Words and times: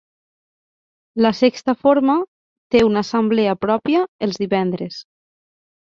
La 1.25 1.31
Sexta 1.39 1.75
Forma 1.83 2.15
té 2.77 2.81
una 2.89 3.03
assemblea 3.07 3.55
pròpia 3.67 4.03
els 4.29 4.41
divendres. 4.45 4.99